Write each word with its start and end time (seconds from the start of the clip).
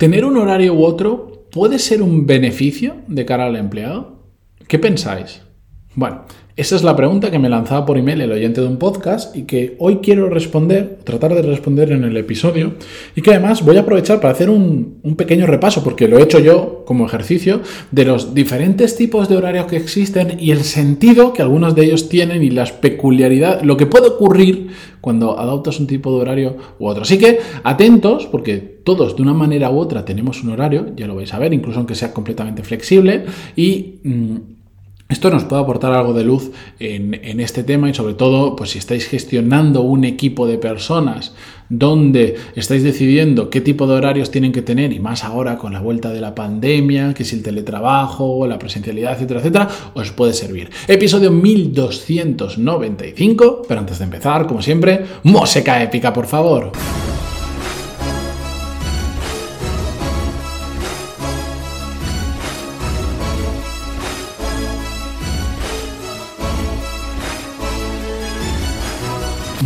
¿Tener 0.00 0.24
un 0.24 0.38
horario 0.38 0.72
u 0.72 0.82
otro 0.82 1.44
puede 1.52 1.78
ser 1.78 2.00
un 2.00 2.24
beneficio 2.24 3.02
de 3.06 3.26
cara 3.26 3.44
al 3.44 3.56
empleado? 3.56 4.30
¿Qué 4.66 4.78
pensáis? 4.78 5.42
Bueno, 5.94 6.24
esa 6.60 6.76
es 6.76 6.82
la 6.82 6.94
pregunta 6.94 7.30
que 7.30 7.38
me 7.38 7.48
lanzaba 7.48 7.86
por 7.86 7.96
email 7.96 8.20
el 8.20 8.32
oyente 8.32 8.60
de 8.60 8.66
un 8.66 8.76
podcast 8.76 9.34
y 9.34 9.44
que 9.44 9.76
hoy 9.78 10.00
quiero 10.02 10.28
responder, 10.28 10.98
tratar 11.04 11.34
de 11.34 11.40
responder 11.40 11.90
en 11.90 12.04
el 12.04 12.14
episodio 12.18 12.74
y 13.16 13.22
que 13.22 13.30
además 13.30 13.64
voy 13.64 13.78
a 13.78 13.80
aprovechar 13.80 14.20
para 14.20 14.34
hacer 14.34 14.50
un, 14.50 15.00
pequeño 15.16 15.46
repaso, 15.46 15.82
porque 15.82 16.06
lo 16.06 16.18
he 16.18 16.22
hecho 16.22 16.38
yo 16.38 16.84
como 16.84 17.06
ejercicio, 17.06 17.62
de 17.90 18.04
los 18.04 18.34
diferentes 18.34 18.94
tipos 18.94 19.26
de 19.30 19.38
horarios 19.38 19.68
que 19.68 19.76
existen 19.76 20.36
y 20.38 20.50
el 20.50 20.64
sentido 20.64 21.32
que 21.32 21.40
algunos 21.40 21.74
de 21.74 21.86
ellos 21.86 22.10
tienen 22.10 22.42
y 22.42 22.50
las 22.50 22.72
peculiaridades, 22.72 23.64
lo 23.64 23.78
que 23.78 23.86
puede 23.86 24.08
ocurrir 24.08 24.68
cuando 25.00 25.38
adoptas 25.38 25.80
un 25.80 25.86
tipo 25.86 26.14
de 26.14 26.20
horario 26.20 26.56
u 26.78 26.88
otro. 26.88 27.04
Así 27.04 27.16
que 27.16 27.38
atentos, 27.64 28.26
porque 28.26 28.58
todos 28.84 29.16
de 29.16 29.22
una 29.22 29.32
manera 29.32 29.70
u 29.70 29.78
otra 29.78 30.04
tenemos 30.04 30.44
un 30.44 30.50
horario, 30.50 30.92
ya 30.94 31.06
lo 31.06 31.14
vais 31.14 31.32
a 31.32 31.38
ver, 31.38 31.54
incluso 31.54 31.78
aunque 31.78 31.94
sea 31.94 32.12
completamente 32.12 32.62
flexible 32.62 33.24
y... 33.56 34.00
Mm, 34.04 34.59
esto 35.10 35.30
nos 35.30 35.44
puede 35.44 35.62
aportar 35.62 35.92
algo 35.92 36.14
de 36.14 36.24
luz 36.24 36.52
en, 36.78 37.40
este 37.40 37.64
tema 37.64 37.90
y 37.90 37.94
sobre 37.94 38.14
todo, 38.14 38.54
pues 38.54 38.70
si 38.70 38.78
estáis 38.78 39.08
gestionando 39.08 39.80
un 39.82 40.04
equipo 40.04 40.46
de 40.46 40.56
personas 40.56 41.34
donde 41.68 42.36
estáis 42.54 42.84
decidiendo 42.84 43.50
qué 43.50 43.60
tipo 43.60 43.86
de 43.86 43.94
horarios 43.94 44.30
tienen 44.30 44.52
que 44.52 44.62
tener 44.62 44.92
y 44.92 45.00
más 45.00 45.24
ahora 45.24 45.58
con 45.58 45.72
la 45.72 45.80
vuelta 45.80 46.10
de 46.10 46.20
la 46.20 46.32
pandemia, 46.34 47.12
que 47.12 47.24
es 47.24 47.32
el 47.32 47.42
teletrabajo, 47.42 48.46
la 48.46 48.58
presencialidad, 48.58 49.14
etcétera, 49.14 49.40
etcétera, 49.40 49.68
os 49.94 50.12
puede 50.12 50.32
servir. 50.32 50.70
Episodio 50.86 51.32
1295, 51.32 53.62
pero 53.68 53.80
antes 53.80 53.98
de 53.98 54.04
empezar, 54.04 54.46
como 54.46 54.62
siempre, 54.62 55.04
música 55.24 55.82
épica, 55.82 56.12
por 56.12 56.26
favor. 56.26 56.70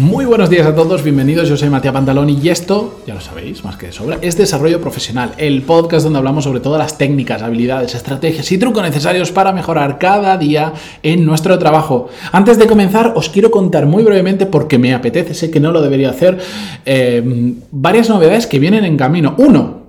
Muy 0.04 0.26
buenos 0.26 0.50
días 0.50 0.66
a 0.66 0.74
todos, 0.74 1.02
bienvenidos. 1.02 1.48
Yo 1.48 1.56
soy 1.56 1.70
Matías 1.70 1.94
Pantaloni 1.94 2.38
y 2.38 2.50
esto, 2.50 3.00
ya 3.06 3.14
lo 3.14 3.22
sabéis, 3.22 3.64
más 3.64 3.78
que 3.78 3.86
de 3.86 3.92
sobra, 3.92 4.18
es 4.20 4.36
Desarrollo 4.36 4.78
Profesional, 4.78 5.32
el 5.38 5.62
podcast 5.62 6.04
donde 6.04 6.18
hablamos 6.18 6.44
sobre 6.44 6.60
todas 6.60 6.78
las 6.78 6.98
técnicas, 6.98 7.40
habilidades, 7.40 7.94
estrategias 7.94 8.52
y 8.52 8.58
trucos 8.58 8.82
necesarios 8.82 9.32
para 9.32 9.54
mejorar 9.54 9.98
cada 9.98 10.36
día 10.36 10.74
en 11.02 11.24
nuestro 11.24 11.58
trabajo. 11.58 12.10
Antes 12.32 12.58
de 12.58 12.66
comenzar, 12.66 13.14
os 13.16 13.30
quiero 13.30 13.50
contar 13.50 13.86
muy 13.86 14.02
brevemente, 14.02 14.44
porque 14.44 14.76
me 14.76 14.92
apetece, 14.92 15.32
sé 15.32 15.50
que 15.50 15.58
no 15.58 15.72
lo 15.72 15.80
debería 15.80 16.10
hacer, 16.10 16.36
eh, 16.84 17.54
varias 17.70 18.10
novedades 18.10 18.46
que 18.46 18.58
vienen 18.58 18.84
en 18.84 18.98
camino. 18.98 19.34
Uno, 19.38 19.84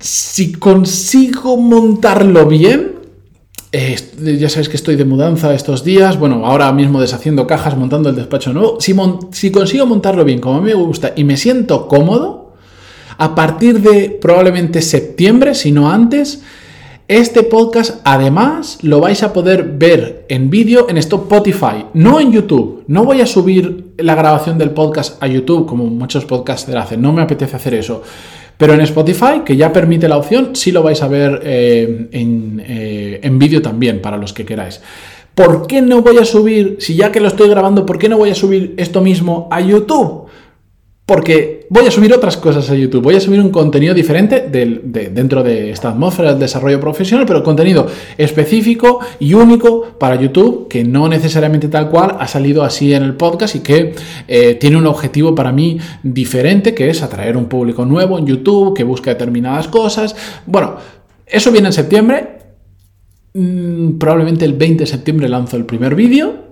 si 0.00 0.50
consigo 0.50 1.56
montarlo 1.56 2.46
bien, 2.46 2.99
ya 3.72 4.48
sabéis 4.48 4.68
que 4.68 4.76
estoy 4.76 4.96
de 4.96 5.04
mudanza 5.04 5.54
estos 5.54 5.84
días, 5.84 6.18
bueno, 6.18 6.44
ahora 6.44 6.72
mismo 6.72 7.00
deshaciendo 7.00 7.46
cajas, 7.46 7.76
montando 7.76 8.08
el 8.08 8.16
despacho 8.16 8.52
nuevo. 8.52 8.80
Si, 8.80 8.94
si 9.30 9.52
consigo 9.52 9.86
montarlo 9.86 10.24
bien 10.24 10.40
como 10.40 10.58
a 10.58 10.60
mí 10.60 10.66
me 10.66 10.74
gusta 10.74 11.12
y 11.14 11.22
me 11.22 11.36
siento 11.36 11.86
cómodo, 11.86 12.54
a 13.16 13.34
partir 13.34 13.80
de 13.80 14.10
probablemente 14.10 14.82
septiembre, 14.82 15.54
si 15.54 15.70
no 15.70 15.90
antes, 15.90 16.42
este 17.10 17.42
podcast 17.42 18.00
además 18.04 18.78
lo 18.82 19.00
vais 19.00 19.24
a 19.24 19.32
poder 19.32 19.64
ver 19.64 20.26
en 20.28 20.48
vídeo 20.48 20.86
en 20.88 20.96
Spotify, 20.96 21.86
no 21.92 22.20
en 22.20 22.30
YouTube. 22.30 22.84
No 22.86 23.04
voy 23.04 23.20
a 23.20 23.26
subir 23.26 23.94
la 23.98 24.14
grabación 24.14 24.58
del 24.58 24.70
podcast 24.70 25.20
a 25.20 25.26
YouTube 25.26 25.66
como 25.66 25.86
muchos 25.86 26.24
podcasters 26.24 26.78
hacen, 26.78 27.02
no 27.02 27.12
me 27.12 27.20
apetece 27.20 27.56
hacer 27.56 27.74
eso. 27.74 28.00
Pero 28.56 28.74
en 28.74 28.80
Spotify, 28.82 29.40
que 29.44 29.56
ya 29.56 29.72
permite 29.72 30.08
la 30.08 30.18
opción, 30.18 30.54
sí 30.54 30.70
lo 30.70 30.84
vais 30.84 31.02
a 31.02 31.08
ver 31.08 31.40
eh, 31.42 32.08
en, 32.12 32.62
eh, 32.64 33.18
en 33.24 33.40
vídeo 33.40 33.60
también, 33.60 34.00
para 34.00 34.16
los 34.16 34.32
que 34.32 34.44
queráis. 34.44 34.80
¿Por 35.34 35.66
qué 35.66 35.82
no 35.82 36.02
voy 36.02 36.18
a 36.18 36.24
subir, 36.24 36.76
si 36.78 36.94
ya 36.94 37.10
que 37.10 37.18
lo 37.18 37.26
estoy 37.26 37.48
grabando, 37.48 37.84
por 37.84 37.98
qué 37.98 38.08
no 38.08 38.18
voy 38.18 38.30
a 38.30 38.36
subir 38.36 38.74
esto 38.76 39.00
mismo 39.00 39.48
a 39.50 39.60
YouTube? 39.60 40.26
Porque 41.10 41.66
voy 41.70 41.86
a 41.86 41.90
subir 41.90 42.12
otras 42.12 42.36
cosas 42.36 42.70
a 42.70 42.76
YouTube, 42.76 43.02
voy 43.02 43.16
a 43.16 43.20
subir 43.20 43.40
un 43.40 43.50
contenido 43.50 43.92
diferente 43.92 44.46
dentro 44.48 45.42
de 45.42 45.72
esta 45.72 45.88
atmósfera 45.88 46.30
del 46.30 46.38
desarrollo 46.38 46.78
profesional, 46.78 47.26
pero 47.26 47.42
contenido 47.42 47.88
específico 48.16 49.00
y 49.18 49.34
único 49.34 49.98
para 49.98 50.14
YouTube, 50.14 50.68
que 50.68 50.84
no 50.84 51.08
necesariamente 51.08 51.66
tal 51.66 51.90
cual 51.90 52.14
ha 52.16 52.28
salido 52.28 52.62
así 52.62 52.94
en 52.94 53.02
el 53.02 53.16
podcast 53.16 53.56
y 53.56 53.58
que 53.58 53.92
eh, 54.28 54.54
tiene 54.54 54.76
un 54.76 54.86
objetivo 54.86 55.34
para 55.34 55.50
mí 55.50 55.78
diferente, 56.04 56.74
que 56.74 56.88
es 56.88 57.02
atraer 57.02 57.36
un 57.36 57.46
público 57.46 57.84
nuevo 57.84 58.16
en 58.16 58.26
YouTube, 58.26 58.76
que 58.76 58.84
busca 58.84 59.10
determinadas 59.10 59.66
cosas. 59.66 60.14
Bueno, 60.46 60.76
eso 61.26 61.50
viene 61.50 61.66
en 61.66 61.72
septiembre. 61.72 62.28
Mm, 63.34 63.98
probablemente 63.98 64.44
el 64.44 64.52
20 64.52 64.84
de 64.84 64.86
septiembre 64.86 65.28
lanzo 65.28 65.56
el 65.56 65.64
primer 65.64 65.96
vídeo. 65.96 66.49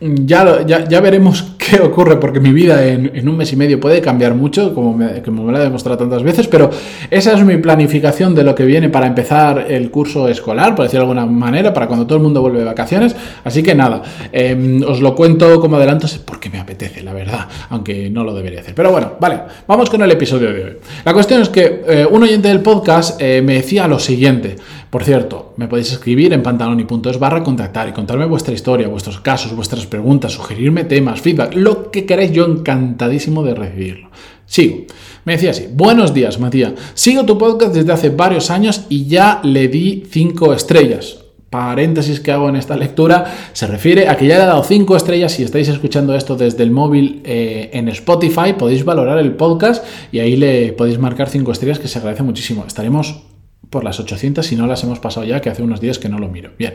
Ya, 0.00 0.64
ya, 0.64 0.88
ya 0.88 1.00
veremos 1.00 1.42
qué 1.58 1.80
ocurre, 1.80 2.16
porque 2.16 2.38
mi 2.38 2.52
vida 2.52 2.86
en, 2.86 3.28
un 3.28 3.36
mes 3.36 3.52
y 3.52 3.56
medio 3.56 3.80
puede 3.80 4.00
cambiar 4.00 4.32
mucho, 4.34 4.72
como 4.72 4.96
me, 4.96 5.22
como 5.22 5.42
me 5.42 5.50
lo 5.50 5.58
he 5.58 5.62
demostrado 5.62 5.98
tantas 5.98 6.22
veces, 6.22 6.46
pero 6.46 6.70
esa 7.10 7.32
es 7.32 7.44
mi 7.44 7.56
planificación 7.56 8.32
de 8.32 8.44
lo 8.44 8.54
que 8.54 8.64
viene 8.64 8.90
para 8.90 9.08
empezar 9.08 9.66
el 9.68 9.90
curso 9.90 10.28
escolar, 10.28 10.76
por 10.76 10.84
decirlo 10.84 11.06
de 11.06 11.10
alguna 11.10 11.26
manera, 11.26 11.74
para 11.74 11.88
cuando 11.88 12.06
todo 12.06 12.18
el 12.18 12.22
mundo 12.22 12.40
vuelve 12.40 12.60
de 12.60 12.64
vacaciones. 12.64 13.16
Así 13.42 13.60
que 13.60 13.74
nada, 13.74 14.02
em, 14.30 14.82
os 14.84 15.00
lo 15.00 15.16
cuento 15.16 15.60
como 15.60 15.76
adelanto 15.76 16.06
porque 16.24 16.48
me 16.48 16.60
apetece, 16.60 17.02
la 17.02 17.12
verdad, 17.12 17.48
aunque 17.70 18.08
no 18.08 18.22
lo 18.22 18.34
debería 18.34 18.60
hacer. 18.60 18.76
Pero 18.76 18.92
bueno, 18.92 19.14
vale, 19.18 19.40
vamos 19.66 19.90
con 19.90 20.00
el 20.02 20.10
episodio 20.12 20.52
de 20.52 20.64
hoy. 20.64 20.76
La 21.04 21.12
cuestión 21.12 21.42
es 21.42 21.48
que 21.48 21.82
eh, 21.88 22.06
un 22.08 22.22
oyente 22.22 22.46
del 22.46 22.60
podcast 22.60 23.20
eh, 23.20 23.42
me 23.42 23.54
decía 23.54 23.88
lo 23.88 23.98
siguiente. 23.98 24.56
Por 24.90 25.04
cierto, 25.04 25.52
me 25.56 25.68
podéis 25.68 25.92
escribir 25.92 26.32
en 26.32 26.42
pantaloni.es 26.42 27.18
barra 27.18 27.42
contactar 27.42 27.88
y 27.88 27.92
contarme 27.92 28.24
vuestra 28.24 28.54
historia, 28.54 28.88
vuestros 28.88 29.20
casos, 29.20 29.54
vuestras 29.54 29.87
preguntas, 29.88 30.32
sugerirme 30.32 30.84
temas, 30.84 31.20
feedback, 31.20 31.54
lo 31.54 31.90
que 31.90 32.06
queráis, 32.06 32.32
yo 32.32 32.44
encantadísimo 32.44 33.42
de 33.42 33.54
recibirlo. 33.54 34.10
Sigo. 34.46 34.86
Me 35.24 35.34
decía 35.34 35.50
así, 35.50 35.66
buenos 35.70 36.14
días 36.14 36.40
Matías, 36.40 36.72
sigo 36.94 37.26
tu 37.26 37.36
podcast 37.36 37.74
desde 37.74 37.92
hace 37.92 38.08
varios 38.08 38.50
años 38.50 38.86
y 38.88 39.06
ya 39.06 39.40
le 39.42 39.68
di 39.68 40.04
5 40.10 40.54
estrellas. 40.54 41.18
Paréntesis 41.50 42.20
que 42.20 42.30
hago 42.30 42.48
en 42.48 42.56
esta 42.56 42.76
lectura 42.76 43.34
se 43.52 43.66
refiere 43.66 44.08
a 44.08 44.16
que 44.16 44.26
ya 44.26 44.36
le 44.36 44.44
he 44.44 44.46
dado 44.46 44.62
5 44.62 44.96
estrellas. 44.96 45.32
Si 45.32 45.42
estáis 45.42 45.68
escuchando 45.68 46.14
esto 46.14 46.36
desde 46.36 46.62
el 46.62 46.70
móvil 46.70 47.22
eh, 47.24 47.70
en 47.72 47.88
Spotify, 47.88 48.52
podéis 48.58 48.84
valorar 48.84 49.18
el 49.18 49.32
podcast 49.32 49.84
y 50.12 50.18
ahí 50.18 50.36
le 50.36 50.72
podéis 50.72 50.98
marcar 50.98 51.28
5 51.30 51.50
estrellas 51.52 51.78
que 51.78 51.88
se 51.88 51.98
agradece 51.98 52.22
muchísimo. 52.22 52.64
Estaremos 52.66 53.22
por 53.70 53.84
las 53.84 53.98
800 53.98 54.44
si 54.44 54.56
no 54.56 54.66
las 54.66 54.82
hemos 54.84 54.98
pasado 54.98 55.24
ya, 55.26 55.40
que 55.40 55.50
hace 55.50 55.62
unos 55.62 55.80
días 55.80 55.98
que 55.98 56.08
no 56.08 56.18
lo 56.18 56.28
miro. 56.28 56.52
Bien. 56.58 56.74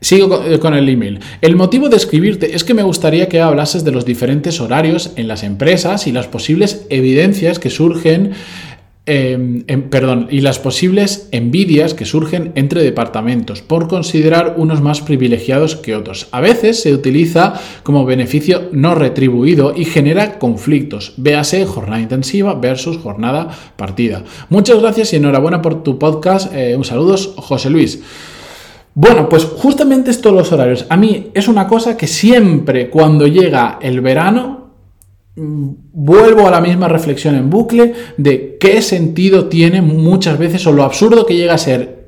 Sigo 0.00 0.42
eh, 0.44 0.58
con 0.58 0.74
el 0.74 0.88
email. 0.88 1.20
El 1.40 1.56
motivo 1.56 1.88
de 1.88 1.96
escribirte 1.96 2.54
es 2.54 2.64
que 2.64 2.74
me 2.74 2.82
gustaría 2.82 3.28
que 3.28 3.40
hablases 3.40 3.84
de 3.84 3.92
los 3.92 4.04
diferentes 4.04 4.60
horarios 4.60 5.12
en 5.16 5.28
las 5.28 5.42
empresas 5.42 6.06
y 6.06 6.12
las 6.12 6.26
posibles 6.26 6.86
evidencias 6.88 7.58
que 7.58 7.70
surgen 7.70 8.32
Em, 9.12 9.64
em, 9.66 9.88
perdón, 9.88 10.28
y 10.30 10.40
las 10.40 10.60
posibles 10.60 11.28
envidias 11.32 11.94
que 11.94 12.04
surgen 12.04 12.52
entre 12.54 12.82
departamentos 12.82 13.60
por 13.60 13.88
considerar 13.88 14.54
unos 14.56 14.82
más 14.82 15.00
privilegiados 15.00 15.74
que 15.74 15.96
otros. 15.96 16.28
A 16.30 16.40
veces 16.40 16.80
se 16.80 16.94
utiliza 16.94 17.54
como 17.82 18.04
beneficio 18.04 18.68
no 18.70 18.94
retribuido 18.94 19.72
y 19.74 19.84
genera 19.84 20.38
conflictos. 20.38 21.14
Véase 21.16 21.66
jornada 21.66 22.00
intensiva 22.00 22.54
versus 22.54 22.98
jornada 22.98 23.48
partida. 23.74 24.22
Muchas 24.48 24.80
gracias 24.80 25.12
y 25.12 25.16
enhorabuena 25.16 25.60
por 25.60 25.82
tu 25.82 25.98
podcast. 25.98 26.54
Eh, 26.54 26.76
un 26.76 26.84
saludo, 26.84 27.16
José 27.16 27.68
Luis. 27.68 28.00
Bueno, 28.94 29.28
pues 29.28 29.44
justamente 29.44 30.10
estos 30.10 30.32
los 30.32 30.52
horarios. 30.52 30.86
A 30.88 30.96
mí 30.96 31.30
es 31.34 31.48
una 31.48 31.66
cosa 31.66 31.96
que 31.96 32.06
siempre 32.06 32.90
cuando 32.90 33.26
llega 33.26 33.78
el 33.80 34.00
verano 34.00 34.60
vuelvo 35.36 36.46
a 36.46 36.50
la 36.50 36.60
misma 36.60 36.88
reflexión 36.88 37.34
en 37.34 37.50
bucle 37.50 37.94
de 38.16 38.58
qué 38.58 38.82
sentido 38.82 39.46
tiene 39.46 39.80
muchas 39.80 40.38
veces 40.38 40.66
o 40.66 40.72
lo 40.72 40.82
absurdo 40.82 41.24
que 41.24 41.36
llega 41.36 41.54
a 41.54 41.58
ser 41.58 42.00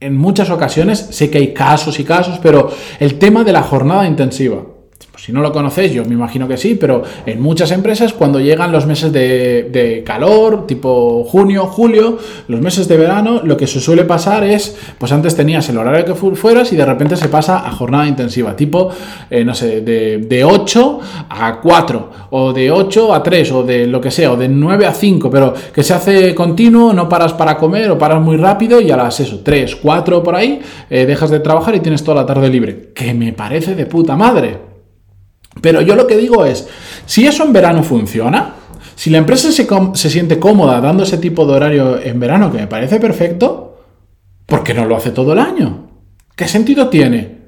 en 0.00 0.16
muchas 0.16 0.50
ocasiones, 0.50 0.98
sé 0.98 1.30
que 1.30 1.38
hay 1.38 1.54
casos 1.54 2.00
y 2.00 2.04
casos, 2.04 2.40
pero 2.42 2.70
el 2.98 3.18
tema 3.18 3.44
de 3.44 3.52
la 3.52 3.62
jornada 3.62 4.06
intensiva. 4.06 4.64
Si 5.24 5.30
no 5.30 5.40
lo 5.40 5.52
conocéis, 5.52 5.92
yo 5.92 6.04
me 6.04 6.14
imagino 6.14 6.48
que 6.48 6.56
sí, 6.56 6.74
pero 6.74 7.04
en 7.26 7.40
muchas 7.40 7.70
empresas 7.70 8.12
cuando 8.12 8.40
llegan 8.40 8.72
los 8.72 8.86
meses 8.86 9.12
de, 9.12 10.02
calor, 10.04 10.66
tipo 10.66 11.22
junio, 11.22 11.66
julio, 11.66 12.18
los 12.48 12.60
meses 12.60 12.88
de 12.88 12.96
verano, 12.96 13.40
lo 13.44 13.56
que 13.56 13.68
se 13.68 13.78
suele 13.78 14.02
pasar 14.02 14.42
es, 14.42 14.76
pues 14.98 15.12
antes 15.12 15.36
tenías 15.36 15.68
el 15.68 15.78
horario 15.78 16.04
que 16.04 16.14
fueras 16.16 16.72
y 16.72 16.76
de 16.76 16.84
repente 16.84 17.14
se 17.14 17.28
pasa 17.28 17.64
a 17.64 17.70
jornada 17.70 18.08
intensiva, 18.08 18.56
tipo, 18.56 18.90
eh, 19.30 19.44
no 19.44 19.54
sé, 19.54 19.82
de, 19.82 20.18
de 20.18 20.44
8 20.44 21.00
a 21.28 21.60
4, 21.60 22.10
o 22.30 22.52
de 22.52 22.72
8 22.72 23.14
a 23.14 23.22
3, 23.22 23.52
o 23.52 23.62
de 23.62 23.86
lo 23.86 24.00
que 24.00 24.10
sea, 24.10 24.32
o 24.32 24.36
de 24.36 24.48
9 24.48 24.86
a 24.86 24.92
5, 24.92 25.30
pero 25.30 25.54
que 25.72 25.84
se 25.84 25.94
hace 25.94 26.34
continuo, 26.34 26.92
no 26.92 27.08
paras 27.08 27.32
para 27.32 27.56
comer 27.56 27.92
o 27.92 27.96
paras 27.96 28.20
muy 28.20 28.38
rápido 28.38 28.80
y 28.80 28.90
a 28.90 28.96
las 28.96 29.20
eso, 29.20 29.38
3, 29.44 29.76
4 29.76 30.20
por 30.20 30.34
ahí, 30.34 30.60
eh, 30.90 31.06
dejas 31.06 31.30
de 31.30 31.38
trabajar 31.38 31.76
y 31.76 31.80
tienes 31.80 32.02
toda 32.02 32.22
la 32.22 32.26
tarde 32.26 32.48
libre, 32.48 32.88
que 32.92 33.14
me 33.14 33.32
parece 33.32 33.76
de 33.76 33.86
puta 33.86 34.16
madre. 34.16 34.71
Pero 35.62 35.80
yo 35.80 35.94
lo 35.94 36.06
que 36.06 36.18
digo 36.18 36.44
es, 36.44 36.68
si 37.06 37.26
eso 37.26 37.44
en 37.44 37.54
verano 37.54 37.82
funciona, 37.82 38.56
Si 38.94 39.10
la 39.10 39.18
empresa 39.18 39.50
se, 39.50 39.66
se 39.94 40.10
siente 40.10 40.38
cómoda 40.38 40.80
dando 40.80 41.02
ese 41.02 41.16
tipo 41.16 41.46
de 41.46 41.54
horario 41.54 41.98
en 42.00 42.20
verano, 42.20 42.52
que 42.52 42.58
me 42.58 42.66
parece 42.66 43.00
perfecto, 43.00 43.78
¿por 44.46 44.62
qué 44.62 44.74
no 44.74 44.84
lo 44.84 44.96
hace 44.96 45.10
todo 45.10 45.32
el 45.32 45.38
año? 45.38 45.88
¿Qué 46.36 46.46
sentido 46.46 46.88
tiene? 46.88 47.42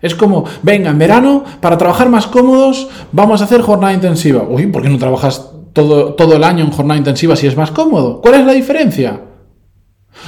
Es 0.00 0.14
como, 0.14 0.44
venga, 0.62 0.90
en 0.90 0.98
verano, 0.98 1.44
para 1.60 1.78
trabajar 1.78 2.08
más 2.08 2.26
cómodos, 2.26 2.88
vamos 3.12 3.40
a 3.40 3.44
hacer 3.44 3.60
jornada 3.60 3.92
intensiva. 3.92 4.42
Uy, 4.48 4.66
¿por 4.66 4.82
qué 4.82 4.88
no 4.88 4.98
trabajas 4.98 5.50
todo, 5.72 6.14
todo 6.14 6.36
el 6.36 6.44
año 6.44 6.64
en 6.64 6.70
jornada 6.70 6.98
intensiva 6.98 7.36
si 7.36 7.46
es 7.46 7.56
más 7.56 7.70
cómodo? 7.70 8.20
¿Cuál 8.20 8.34
es 8.34 8.46
la 8.46 8.52
diferencia? 8.52 9.20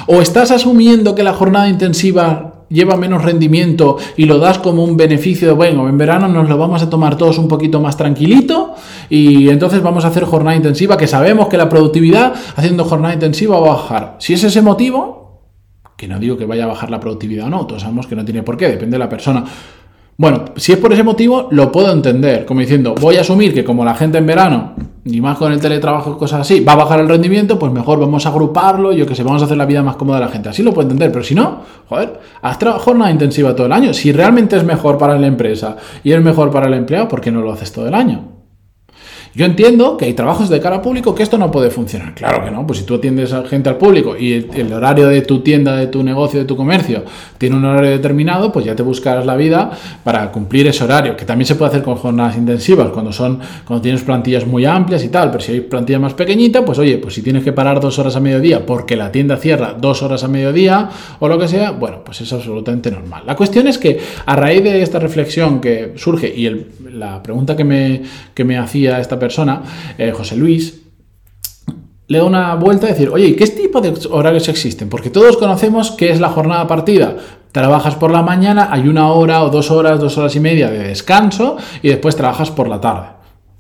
¿O 0.07 0.21
estás 0.21 0.51
asumiendo 0.51 1.15
que 1.15 1.23
la 1.23 1.33
jornada 1.33 1.69
intensiva 1.69 2.48
lleva 2.71 2.97
menos 2.97 3.25
rendimiento 3.25 3.97
y 4.17 4.25
lo 4.27 4.39
das 4.39 4.59
como 4.59 4.85
un 4.85 4.97
beneficio 4.97 5.49
de, 5.49 5.55
bueno, 5.55 5.89
en 5.89 5.99
verano 5.99 6.29
nos 6.29 6.49
lo 6.49 6.59
vamos 6.59 6.83
a 6.83 6.91
tomar 6.91 7.17
todos 7.17 7.39
un 7.39 7.49
poquito 7.49 7.81
más 7.81 7.97
tranquilito 7.97 8.75
y 9.09 9.49
entonces 9.49 9.83
vamos 9.83 10.05
a 10.05 10.09
hacer 10.09 10.25
jornada 10.25 10.57
intensiva, 10.57 10.97
que 10.97 11.07
sabemos 11.07 11.49
que 11.49 11.57
la 11.57 11.69
productividad 11.69 12.35
haciendo 12.57 12.85
jornada 12.85 13.15
intensiva 13.15 13.59
va 13.59 13.69
a 13.69 13.75
bajar. 13.75 14.17
Si 14.19 14.35
es 14.35 14.45
ese 14.45 14.63
motivo, 14.63 15.43
que 15.97 16.09
no 16.09 16.19
digo 16.19 16.37
que 16.37 16.47
vaya 16.47 16.65
a 16.65 16.69
bajar 16.69 16.91
la 16.91 17.01
productividad 17.01 17.47
o 17.47 17.51
no, 17.51 17.67
todos 17.67 17.83
sabemos 17.83 18.07
que 18.07 18.17
no 18.17 18.25
tiene 18.25 18.43
por 18.43 18.57
qué, 18.57 18.69
depende 18.69 18.95
de 18.95 18.99
la 18.99 19.09
persona. 19.09 19.45
Bueno, 20.21 20.47
si 20.57 20.73
es 20.73 20.79
por 20.79 20.93
ese 20.93 21.05
motivo, 21.05 21.47
lo 21.53 21.71
puedo 21.71 21.93
entender, 21.93 22.45
como 22.45 22.59
diciendo, 22.59 22.97
voy 23.01 23.19
a 23.19 23.21
asumir 23.21 23.55
que 23.55 23.63
como 23.63 23.85
la 23.85 23.95
gente 23.95 24.19
en 24.19 24.27
verano, 24.27 24.73
ni 25.05 25.21
más 25.21 25.39
con 25.39 25.53
el 25.53 25.61
teletrabajo 25.61 26.15
y 26.17 26.19
cosas 26.19 26.41
así, 26.41 26.59
va 26.59 26.73
a 26.73 26.75
bajar 26.75 26.99
el 26.99 27.09
rendimiento, 27.09 27.57
pues 27.57 27.71
mejor 27.71 28.01
vamos 28.01 28.27
a 28.27 28.31
agruparlo, 28.31 28.91
yo 28.91 29.07
que 29.07 29.15
sé, 29.15 29.23
vamos 29.23 29.43
a 29.43 29.45
hacer 29.45 29.57
la 29.57 29.65
vida 29.65 29.81
más 29.85 29.95
cómoda 29.95 30.19
a 30.19 30.23
la 30.23 30.29
gente. 30.29 30.49
Así 30.49 30.65
lo 30.65 30.75
puedo 30.75 30.89
entender, 30.89 31.13
pero 31.13 31.23
si 31.25 31.37
no, 31.37 31.61
joder, 31.89 32.19
haz 32.43 32.59
jornada 32.81 33.13
intensiva 33.13 33.55
todo 33.55 33.69
el 33.69 33.73
año. 33.73 33.95
Si 33.95 34.11
realmente 34.11 34.57
es 34.57 34.65
mejor 34.65 34.99
para 34.99 35.17
la 35.17 35.29
empresa 35.29 35.77
y 36.03 36.11
es 36.11 36.21
mejor 36.21 36.51
para 36.51 36.67
el 36.67 36.75
empleado, 36.75 37.07
¿por 37.07 37.21
qué 37.21 37.31
no 37.31 37.41
lo 37.41 37.53
haces 37.53 37.71
todo 37.71 37.87
el 37.87 37.95
año? 37.95 38.38
Yo 39.35 39.45
entiendo 39.45 39.97
que 39.97 40.07
hay 40.07 40.15
trabajos 40.15 40.49
de 40.49 40.61
cara 40.61 40.77
al 40.77 40.83
público 40.83 41.15
que 41.15 41.23
esto 41.23 41.39
no 41.39 41.51
puede 41.51 41.71
funcionar. 41.71 42.15
Claro 42.15 42.45
que 42.45 42.51
no, 42.51 42.67
pues 42.67 42.81
si 42.81 42.85
tú 42.85 42.97
atiendes 42.97 43.33
a 43.33 43.45
gente 43.45 43.69
al 43.69 43.77
público 43.77 44.17
y 44.17 44.33
el, 44.33 44.73
horario 44.73 45.09
de 45.09 45.23
tu 45.23 45.41
tienda, 45.41 45.77
de 45.77 45.87
tu 45.87 46.03
negocio, 46.03 46.41
de 46.41 46.47
tu 46.47 46.57
comercio 46.57 47.05
tiene 47.37 47.57
un 47.57 47.65
horario 47.65 47.91
determinado, 47.91 48.51
pues 48.53 48.65
ya 48.65 48.75
te 48.75 48.83
buscarás 48.83 49.25
la 49.27 49.37
vida 49.37 49.71
para 50.03 50.31
cumplir 50.33 50.67
ese 50.67 50.85
horario, 50.85 51.17
que 51.17 51.25
también 51.25 51.47
se 51.47 51.55
puede 51.55 51.71
hacer 51.71 51.83
con 51.83 51.97
jornadas 51.97 52.37
intensivas, 52.37 52.89
cuando 52.91 53.13
son, 53.13 53.39
cuando 53.65 53.83
tienes 53.83 54.03
plantillas 54.03 54.47
muy 54.47 54.65
amplias 54.65 55.05
y 55.05 55.09
tal, 55.09 55.31
pero 55.31 55.43
si 55.43 55.53
hay 55.53 55.61
plantilla 55.61 55.99
más 55.99 56.15
pequeñita, 56.15 56.65
pues 56.65 56.79
oye, 56.79 56.99
pues 56.99 57.15
si 57.15 57.23
tienes 57.23 57.45
que 57.45 57.53
parar 57.53 57.81
dos 57.81 57.99
horas 57.99 58.17
a 58.17 58.21
mediodía 58.21 58.65
porque 58.67 58.97
la 58.97 59.13
tienda 59.13 59.37
cierra 59.37 59.75
dos 59.79 60.03
horas 60.03 60.25
a 60.25 60.29
mediodía 60.29 60.89
o 61.19 61.29
lo 61.29 61.39
que 61.39 61.49
sea, 61.49 61.71
bueno, 61.71 62.03
pues 62.05 62.21
es 62.21 62.33
absolutamente 62.33 62.91
normal. 62.91 63.23
La 63.27 63.37
cuestión 63.37 63.69
es 63.69 63.79
que 63.79 63.99
a 64.27 64.37
raíz 64.37 64.63
de 64.63 64.83
esta 64.83 64.99
reflexión 64.99 65.61
que 65.61 65.93
surge 65.97 66.29
y 66.29 66.67
la 66.93 67.23
pregunta 67.23 67.57
que 67.57 67.65
me, 67.65 68.03
que 68.35 68.45
me 68.45 68.59
hacía 68.59 69.01
esta 69.01 69.18
persona, 69.19 69.63
eh, 69.97 70.13
José 70.13 70.37
Luis, 70.37 70.81
le 72.07 72.19
da 72.19 72.25
una 72.25 72.55
vuelta 72.55 72.87
a 72.87 72.91
decir, 72.91 73.11
oye, 73.11 73.37
¿qué 73.37 73.47
tipo 73.49 73.81
de 73.81 73.93
horarios 74.11 74.49
existen? 74.49 74.89
Porque 74.89 75.11
todos 75.11 75.37
conocemos 75.37 75.91
qué 75.91 76.11
es 76.11 76.21
la 76.21 76.31
jornada 76.31 76.67
partida. 76.67 77.17
Trabajas 77.53 77.95
por 77.97 78.11
la 78.11 78.23
mañana, 78.23 78.69
hay 78.71 78.89
una 78.89 79.09
hora 79.09 79.43
o 79.43 79.51
dos 79.51 79.71
horas, 79.71 80.01
dos 80.01 80.17
horas 80.17 80.35
y 80.37 80.41
media 80.41 80.71
de 80.71 80.79
descanso 80.79 81.57
y 81.83 81.89
después 81.89 82.17
trabajas 82.17 82.51
por 82.51 82.69
la 82.69 82.81
tarde 82.81 83.18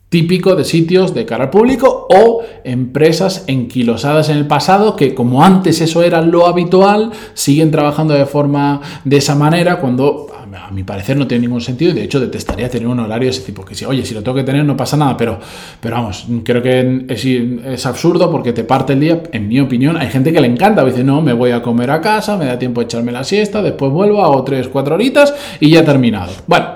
típico 0.08 0.56
de 0.56 0.64
sitios 0.64 1.14
de 1.14 1.26
cara 1.26 1.44
al 1.44 1.50
público 1.50 2.06
o 2.10 2.42
empresas 2.64 3.44
enquilosadas 3.46 4.30
en 4.30 4.38
el 4.38 4.46
pasado 4.46 4.96
que 4.96 5.14
como 5.14 5.44
antes 5.44 5.80
eso 5.80 6.02
era 6.02 6.22
lo 6.22 6.46
habitual, 6.46 7.12
siguen 7.34 7.70
trabajando 7.70 8.14
de 8.14 8.26
forma 8.26 8.80
de 9.04 9.18
esa 9.18 9.34
manera 9.34 9.80
cuando 9.80 10.28
a 10.54 10.70
mi 10.70 10.82
parecer 10.82 11.16
no 11.16 11.26
tiene 11.26 11.42
ningún 11.42 11.60
sentido 11.60 11.90
y 11.90 11.94
de 11.94 12.04
hecho 12.04 12.20
detestaría 12.20 12.68
tener 12.68 12.88
un 12.88 12.98
horario 13.00 13.26
de 13.26 13.30
ese 13.30 13.42
tipo, 13.42 13.64
que 13.64 13.74
si, 13.74 13.84
oye, 13.84 14.04
si 14.04 14.14
lo 14.14 14.22
tengo 14.22 14.36
que 14.36 14.44
tener 14.44 14.64
no 14.64 14.76
pasa 14.76 14.96
nada, 14.96 15.16
pero, 15.16 15.38
pero 15.80 15.96
vamos, 15.96 16.26
creo 16.42 16.62
que 16.62 17.06
es, 17.08 17.86
absurdo 17.86 18.30
porque 18.30 18.52
te 18.52 18.64
parte 18.64 18.94
el 18.94 19.00
día, 19.00 19.22
en 19.32 19.48
mi 19.48 19.60
opinión, 19.60 19.96
hay 19.96 20.08
gente 20.08 20.32
que 20.32 20.40
le 20.40 20.46
encanta, 20.46 20.84
dice, 20.84 21.04
no, 21.04 21.22
me 21.22 21.32
voy 21.32 21.50
a 21.50 21.62
comer 21.62 21.90
a 21.90 22.00
casa, 22.00 22.36
me 22.36 22.46
da 22.46 22.58
tiempo 22.58 22.80
de 22.80 22.86
echarme 22.86 23.12
la 23.12 23.24
siesta, 23.24 23.62
después 23.62 23.92
vuelvo, 23.92 24.22
hago 24.22 24.42
tres, 24.44 24.68
cuatro 24.68 24.94
horitas 24.94 25.34
y 25.60 25.70
ya 25.70 25.80
he 25.80 25.82
terminado. 25.84 26.32
Bueno, 26.46 26.66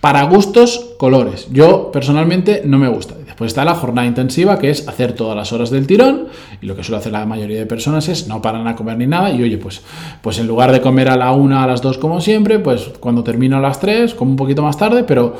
para 0.00 0.22
gustos, 0.24 0.92
colores. 0.96 1.48
Yo 1.52 1.90
personalmente 1.92 2.62
no 2.64 2.78
me 2.78 2.88
gusta. 2.88 3.14
Después 3.40 3.52
está 3.52 3.64
la 3.64 3.74
jornada 3.74 4.06
intensiva, 4.06 4.58
que 4.58 4.70
es 4.70 4.88
hacer 4.88 5.12
todas 5.12 5.36
las 5.36 5.52
horas 5.52 5.70
del 5.70 5.86
tirón. 5.86 6.28
Y 6.62 6.66
lo 6.66 6.74
que 6.74 6.82
suele 6.82 6.98
hacer 6.98 7.12
la 7.12 7.26
mayoría 7.26 7.58
de 7.58 7.66
personas 7.66 8.08
es 8.08 8.26
no 8.26 8.40
paran 8.40 8.66
a 8.66 8.76
comer 8.76 8.96
ni 8.96 9.06
nada. 9.06 9.30
Y 9.30 9.42
oye, 9.42 9.58
pues, 9.58 9.82
pues 10.22 10.38
en 10.38 10.46
lugar 10.46 10.72
de 10.72 10.80
comer 10.80 11.10
a 11.10 11.16
la 11.16 11.32
una, 11.32 11.64
a 11.64 11.66
las 11.66 11.82
dos 11.82 11.98
como 11.98 12.20
siempre, 12.20 12.58
pues 12.58 12.90
cuando 12.98 13.22
termino 13.22 13.58
a 13.58 13.60
las 13.60 13.78
tres, 13.78 14.14
como 14.14 14.30
un 14.30 14.36
poquito 14.36 14.62
más 14.62 14.78
tarde, 14.78 15.04
pero 15.04 15.36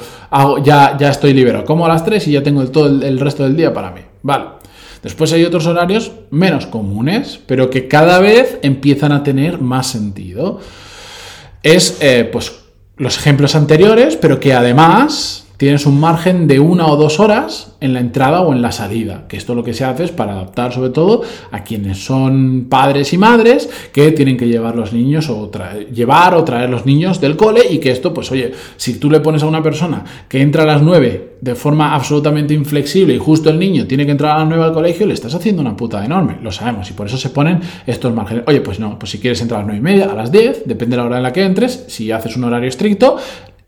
ya, 0.63 0.97
ya 0.99 1.11
estoy 1.11 1.33
liberado. 1.33 1.65
Como 1.65 1.87
a 1.87 1.89
las 1.89 2.05
tres 2.05 2.29
y 2.29 2.33
ya 2.33 2.43
tengo 2.43 2.67
todo 2.69 2.87
el, 2.87 3.19
resto 3.19 3.45
del 3.45 3.57
día 3.57 3.73
para 3.73 3.91
mí. 3.91 4.01
Vale. 4.23 4.45
Después 5.03 5.33
hay 5.33 5.45
otros 5.45 5.67
horarios 5.67 6.13
menos 6.31 6.67
comunes, 6.67 7.41
pero 7.47 7.71
que 7.71 7.89
cada 7.89 8.19
vez 8.19 8.59
empiezan 8.63 9.13
a 9.13 9.23
tener 9.23 9.59
más 9.59 9.87
sentido. 9.87 10.61
Es, 11.63 11.97
eh, 12.01 12.29
pues, 12.31 12.53
los 13.01 13.17
ejemplos 13.17 13.55
anteriores, 13.55 14.17
pero 14.17 14.39
que 14.39 14.53
además 14.53 15.47
tienes 15.61 15.85
un 15.85 16.01
margen 16.01 16.49
de 16.49 16.59
una 16.59 16.87
o 16.87 16.97
dos 16.97 17.21
horas 17.21 17.73
en 17.83 17.93
la 17.93 18.01
entrada 18.01 18.41
o 18.41 18.55
en 18.55 18.63
la 18.63 18.73
salida, 18.73 19.25
que 19.29 19.37
esto 19.37 19.55
lo 19.55 19.63
que 19.63 19.75
se 19.75 19.85
hace 19.85 20.05
es 20.05 20.11
para 20.11 20.33
adaptar 20.33 20.73
sobre 20.73 20.89
todo 20.89 21.21
a 21.51 21.65
quienes 21.65 22.03
son 22.03 22.69
padres 22.71 23.13
y 23.13 23.19
madres 23.19 23.69
que 23.93 24.11
tienen 24.13 24.39
que 24.39 24.49
llevar 24.49 24.75
los 24.75 24.95
niños 24.95 25.29
o 25.29 25.51
llevar 25.93 26.35
o 26.35 26.45
traer 26.45 26.71
los 26.71 26.87
niños 26.87 27.21
del 27.21 27.37
cole 27.37 27.61
y 27.71 27.77
que 27.77 27.91
esto, 27.91 28.15
pues 28.15 28.33
oye, 28.33 28.53
si 28.79 28.95
tú 28.95 29.11
le 29.11 29.21
pones 29.21 29.43
a 29.43 29.49
una 29.49 29.63
persona 29.63 30.03
que 30.31 30.41
entra 30.41 30.63
a 30.63 30.67
las 30.67 30.81
9 30.81 31.35
de 31.43 31.55
forma 31.55 31.95
absolutamente 31.95 32.55
inflexible 32.55 33.15
y 33.15 33.19
justo 33.19 33.51
el 33.51 33.59
niño 33.59 33.87
tiene 33.87 34.07
que 34.07 34.13
entrar 34.13 34.37
a 34.37 34.39
las 34.39 34.49
9 34.49 34.65
al 34.65 34.73
colegio, 34.73 35.07
le 35.07 35.13
estás 35.13 35.35
haciendo 35.35 35.61
una 35.61 35.77
puta 35.77 36.03
enorme, 36.03 36.39
lo 36.43 36.53
sabemos, 36.53 36.89
y 36.91 36.95
por 36.95 37.07
eso 37.07 37.19
se 37.19 37.29
ponen 37.29 37.61
estos 37.87 38.15
márgenes. 38.15 38.45
Oye, 38.47 38.63
pues 38.63 38.81
no, 38.81 38.99
pues 38.99 39.13
si 39.13 39.19
quieres 39.19 39.43
entrar 39.43 39.61
a 39.61 39.63
las 39.65 39.75
9 39.75 39.79
y 39.79 39.83
media, 39.83 40.11
a 40.11 40.15
las 40.15 40.33
10, 40.33 40.63
depende 40.65 40.97
de 40.97 41.03
la 41.03 41.07
hora 41.07 41.17
en 41.19 41.23
la 41.23 41.35
que 41.35 41.45
entres, 41.45 41.85
si 41.89 42.11
haces 42.13 42.35
un 42.37 42.45
horario 42.45 42.69
estricto, 42.69 43.19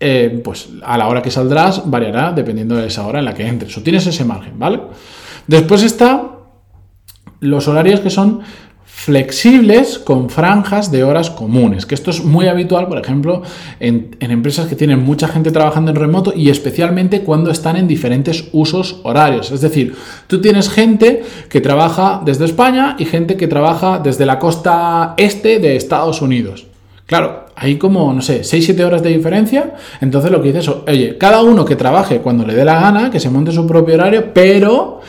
eh, 0.05 0.41
pues 0.43 0.69
a 0.83 0.99
la 0.99 1.07
hora 1.07 1.23
que 1.23 1.31
saldrás 1.31 1.89
variará 1.89 2.33
dependiendo 2.33 2.75
de 2.75 2.89
esa 2.89 3.07
hora 3.07 3.21
en 3.21 3.25
la 3.25 3.35
que 3.35 3.47
entres. 3.47 3.77
O 3.79 3.83
tienes 3.83 4.05
ese 4.07 4.25
margen, 4.25 4.59
¿vale? 4.59 4.81
Después 5.47 5.83
está 5.85 6.31
los 7.39 7.69
horarios 7.69 8.01
que 8.01 8.11
son 8.11 8.41
flexibles 8.85 9.99
con 9.99 10.29
franjas 10.29 10.93
de 10.93 11.03
horas 11.03 11.31
comunes, 11.31 11.87
que 11.87 11.95
esto 11.95 12.11
es 12.11 12.25
muy 12.25 12.47
habitual, 12.47 12.87
por 12.87 12.99
ejemplo, 12.99 13.43
en, 13.81 14.17
empresas 14.21 14.67
que 14.67 14.77
tienen 14.77 15.03
mucha 15.03 15.27
gente 15.27 15.51
trabajando 15.51 15.91
en 15.91 15.97
remoto 15.97 16.33
y 16.35 16.51
especialmente 16.51 17.23
cuando 17.23 17.51
están 17.51 17.77
en 17.77 17.89
diferentes 17.89 18.49
usos 18.53 19.01
horarios. 19.03 19.51
Es 19.51 19.61
decir, 19.61 19.97
tú 20.29 20.41
tienes 20.41 20.69
gente 20.69 21.25
que 21.49 21.61
trabaja 21.61 22.23
desde 22.25 22.45
España 22.45 22.95
y 22.99 23.05
gente 23.05 23.37
que 23.37 23.49
trabaja 23.49 23.99
desde 23.99 24.27
la 24.27 24.39
costa 24.39 25.15
este 25.17 25.59
de 25.59 25.75
Estados 25.75 26.23
Unidos. 26.23 26.67
Claro, 27.07 27.42
hay 27.57 27.77
como, 27.77 28.13
no 28.13 28.23
sé, 28.23 28.43
6-7 28.43 28.85
horas 28.85 29.03
de 29.03 29.11
diferencia. 29.11 29.75
Entonces 30.01 30.31
lo 30.31 30.43
que 30.43 30.53
dices, 30.53 30.69
oye, 30.87 31.17
cada 31.19 31.43
uno 31.43 31.65
que 31.65 31.77
trabaje 31.77 32.19
cuando 32.19 32.47
le 32.47 32.55
dé 32.55 32.65
la 32.65 32.81
gana, 32.81 33.11
que 33.11 33.21
se 33.21 33.31
monte 33.31 33.53
su 33.53 33.67
propio 33.67 33.95
horario, 33.95 34.33
pero, 34.33 35.01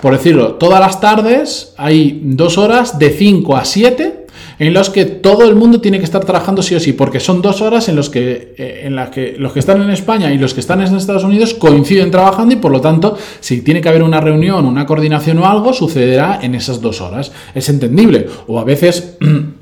por 0.00 0.12
decirlo, 0.12 0.54
todas 0.54 0.80
las 0.80 1.00
tardes 1.00 1.74
hay 1.76 2.20
dos 2.24 2.58
horas 2.58 2.98
de 2.98 3.10
5 3.10 3.56
a 3.56 3.64
7 3.64 4.22
en 4.58 4.74
los 4.74 4.90
que 4.90 5.06
todo 5.06 5.48
el 5.48 5.56
mundo 5.56 5.80
tiene 5.80 5.98
que 5.98 6.04
estar 6.04 6.24
trabajando 6.24 6.62
sí 6.62 6.74
o 6.74 6.80
sí, 6.80 6.92
porque 6.92 7.18
son 7.18 7.42
dos 7.42 7.60
horas 7.62 7.88
en, 7.88 7.96
los 7.96 8.10
que, 8.10 8.54
eh, 8.56 8.82
en 8.84 8.94
las 8.94 9.10
que 9.10 9.34
los 9.38 9.52
que 9.52 9.58
están 9.58 9.82
en 9.82 9.90
España 9.90 10.32
y 10.32 10.38
los 10.38 10.54
que 10.54 10.60
están 10.60 10.80
en 10.80 10.94
Estados 10.94 11.24
Unidos 11.24 11.54
coinciden 11.54 12.10
trabajando 12.10 12.54
y 12.54 12.58
por 12.58 12.70
lo 12.70 12.80
tanto, 12.80 13.16
si 13.40 13.62
tiene 13.62 13.80
que 13.80 13.88
haber 13.88 14.02
una 14.02 14.20
reunión, 14.20 14.66
una 14.66 14.86
coordinación 14.86 15.38
o 15.38 15.46
algo, 15.46 15.72
sucederá 15.72 16.38
en 16.42 16.54
esas 16.54 16.80
dos 16.80 17.00
horas. 17.00 17.32
Es 17.54 17.68
entendible. 17.68 18.26
O 18.46 18.58
a 18.60 18.64
veces... 18.64 19.16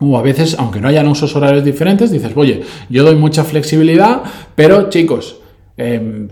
O 0.00 0.18
a 0.18 0.22
veces, 0.22 0.56
aunque 0.58 0.80
no 0.80 0.88
hayan 0.88 1.06
usos 1.06 1.34
horarios 1.36 1.64
diferentes, 1.64 2.10
dices, 2.10 2.32
oye, 2.34 2.62
yo 2.88 3.04
doy 3.04 3.14
mucha 3.14 3.44
flexibilidad, 3.44 4.22
pero 4.54 4.88
chicos, 4.90 5.38
em, 5.76 6.28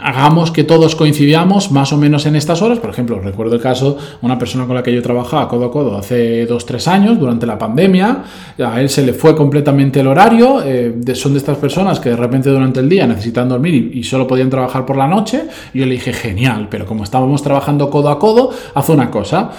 hagamos 0.00 0.50
que 0.50 0.64
todos 0.64 0.94
coincidamos 0.94 1.72
más 1.72 1.92
o 1.92 1.96
menos 1.96 2.26
en 2.26 2.36
estas 2.36 2.62
horas. 2.62 2.78
Por 2.78 2.90
ejemplo, 2.90 3.18
recuerdo 3.20 3.56
el 3.56 3.60
caso 3.60 3.94
de 3.94 3.98
una 4.22 4.38
persona 4.38 4.66
con 4.66 4.76
la 4.76 4.82
que 4.82 4.94
yo 4.94 5.02
trabajaba 5.02 5.48
codo 5.48 5.66
a 5.66 5.70
codo 5.70 5.96
hace 5.96 6.46
dos, 6.46 6.66
tres 6.66 6.86
años, 6.88 7.18
durante 7.18 7.46
la 7.46 7.58
pandemia. 7.58 8.24
A 8.64 8.80
él 8.80 8.88
se 8.88 9.04
le 9.04 9.12
fue 9.12 9.34
completamente 9.36 10.00
el 10.00 10.06
horario. 10.06 10.62
Eh, 10.64 10.94
son 11.14 11.32
de 11.32 11.38
estas 11.38 11.56
personas 11.58 12.00
que 12.00 12.10
de 12.10 12.16
repente 12.16 12.50
durante 12.50 12.80
el 12.80 12.88
día 12.88 13.06
necesitan 13.06 13.48
dormir 13.48 13.90
y, 13.94 14.02
solo 14.04 14.26
podían 14.26 14.50
trabajar 14.50 14.86
por 14.86 14.96
la 14.96 15.06
noche. 15.06 15.44
Y 15.74 15.80
yo 15.80 15.86
le 15.86 15.92
dije, 15.92 16.12
genial, 16.12 16.68
pero 16.70 16.86
como 16.86 17.04
estábamos 17.04 17.42
trabajando 17.42 17.90
codo 17.90 18.10
a 18.10 18.18
codo, 18.18 18.50
haz 18.74 18.88
una 18.88 19.10
cosa. 19.10 19.50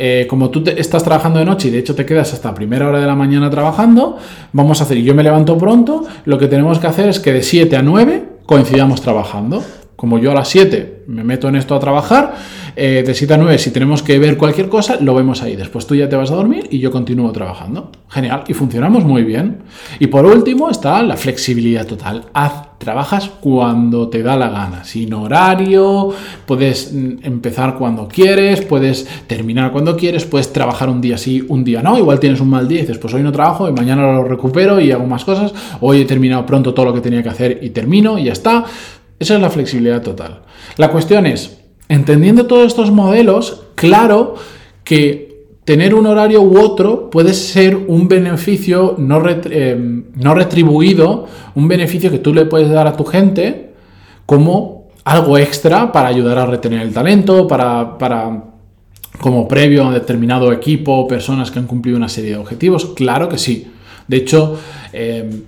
Eh, 0.00 0.26
como 0.30 0.48
tú 0.48 0.62
estás 0.76 1.02
trabajando 1.02 1.40
de 1.40 1.44
noche 1.44 1.66
y 1.66 1.70
de 1.72 1.80
hecho 1.80 1.92
te 1.92 2.06
quedas 2.06 2.32
hasta 2.32 2.54
primera 2.54 2.86
hora 2.86 3.00
de 3.00 3.06
la 3.06 3.16
mañana 3.16 3.50
trabajando, 3.50 4.16
vamos 4.52 4.80
a 4.80 4.84
hacer, 4.84 4.96
y 4.96 5.02
yo 5.02 5.12
me 5.12 5.24
levanto 5.24 5.58
pronto, 5.58 6.06
lo 6.24 6.38
que 6.38 6.46
tenemos 6.46 6.78
que 6.78 6.86
hacer 6.86 7.08
es 7.08 7.18
que 7.18 7.32
de 7.32 7.42
7 7.42 7.76
a 7.76 7.82
9 7.82 8.22
coincidamos 8.46 9.02
trabajando. 9.02 9.60
Como 9.96 10.20
yo 10.20 10.30
a 10.30 10.34
las 10.34 10.48
7 10.50 11.02
me 11.08 11.24
meto 11.24 11.48
en 11.48 11.56
esto 11.56 11.74
a 11.74 11.80
trabajar, 11.80 12.36
eh, 12.76 13.02
de 13.04 13.12
7 13.12 13.34
a 13.34 13.38
9 13.38 13.58
si 13.58 13.72
tenemos 13.72 14.04
que 14.04 14.20
ver 14.20 14.36
cualquier 14.36 14.68
cosa, 14.68 14.98
lo 15.00 15.16
vemos 15.16 15.42
ahí. 15.42 15.56
Después 15.56 15.84
tú 15.88 15.96
ya 15.96 16.08
te 16.08 16.14
vas 16.14 16.30
a 16.30 16.36
dormir 16.36 16.68
y 16.70 16.78
yo 16.78 16.92
continúo 16.92 17.32
trabajando. 17.32 17.90
Genial, 18.08 18.44
y 18.46 18.54
funcionamos 18.54 19.04
muy 19.04 19.24
bien. 19.24 19.64
Y 19.98 20.06
por 20.06 20.24
último 20.24 20.70
está 20.70 21.02
la 21.02 21.16
flexibilidad 21.16 21.84
total. 21.84 22.26
Haz 22.32 22.67
trabajas 22.78 23.30
cuando 23.40 24.08
te 24.08 24.22
da 24.22 24.36
la 24.36 24.48
gana, 24.48 24.84
sin 24.84 25.12
horario, 25.12 26.10
puedes 26.46 26.92
mm, 26.92 27.18
empezar 27.22 27.76
cuando 27.76 28.08
quieres, 28.08 28.62
puedes 28.62 29.06
terminar 29.26 29.72
cuando 29.72 29.96
quieres, 29.96 30.24
puedes 30.24 30.52
trabajar 30.52 30.88
un 30.88 31.00
día 31.00 31.18
sí, 31.18 31.44
un 31.48 31.64
día 31.64 31.82
no, 31.82 31.98
igual 31.98 32.20
tienes 32.20 32.40
un 32.40 32.50
mal 32.50 32.68
día 32.68 32.78
y 32.78 32.80
dices, 32.82 32.98
pues 32.98 33.12
hoy 33.14 33.22
no 33.22 33.32
trabajo 33.32 33.68
y 33.68 33.72
mañana 33.72 34.02
lo 34.12 34.24
recupero 34.24 34.80
y 34.80 34.92
hago 34.92 35.06
más 35.06 35.24
cosas, 35.24 35.52
hoy 35.80 36.02
he 36.02 36.04
terminado 36.04 36.46
pronto 36.46 36.72
todo 36.72 36.86
lo 36.86 36.94
que 36.94 37.00
tenía 37.00 37.22
que 37.22 37.28
hacer 37.28 37.58
y 37.62 37.70
termino 37.70 38.18
y 38.18 38.24
ya 38.24 38.32
está. 38.32 38.64
Esa 39.18 39.34
es 39.34 39.40
la 39.40 39.50
flexibilidad 39.50 40.00
total. 40.00 40.42
La 40.76 40.90
cuestión 40.90 41.26
es, 41.26 41.58
entendiendo 41.88 42.46
todos 42.46 42.66
estos 42.68 42.92
modelos, 42.92 43.64
claro 43.74 44.36
que 44.84 45.27
tener 45.68 45.94
un 45.94 46.06
horario 46.06 46.40
u 46.40 46.58
otro 46.58 47.10
puede 47.10 47.34
ser 47.34 47.76
un 47.76 48.08
beneficio 48.08 48.94
no, 48.96 49.22
eh, 49.28 49.76
no, 50.14 50.34
retribuido, 50.34 51.26
un 51.56 51.68
beneficio 51.68 52.10
que 52.10 52.20
tú 52.20 52.32
le 52.32 52.46
puedes 52.46 52.70
dar 52.70 52.86
a 52.86 52.96
tu 52.96 53.04
gente 53.04 53.74
como 54.24 54.88
algo 55.04 55.36
extra 55.36 55.92
para 55.92 56.08
ayudar 56.08 56.38
a 56.38 56.46
retener 56.46 56.80
el 56.80 56.94
talento, 56.94 57.46
para, 57.46 57.98
para 57.98 58.44
como 59.20 59.46
previo 59.46 59.86
a 59.86 59.92
determinado 59.92 60.54
equipo, 60.54 61.06
personas 61.06 61.50
que 61.50 61.58
han 61.58 61.66
cumplido 61.66 61.98
una 61.98 62.08
serie 62.08 62.30
de 62.30 62.36
objetivos. 62.38 62.86
Claro 62.96 63.28
que 63.28 63.36
sí. 63.36 63.70
De 64.06 64.16
hecho, 64.16 64.58
eh, 64.94 65.42